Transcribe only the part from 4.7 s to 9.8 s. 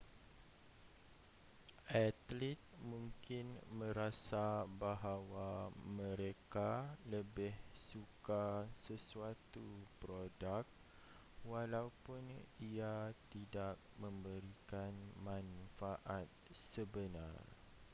bahawa mereka lebih suka sesuatu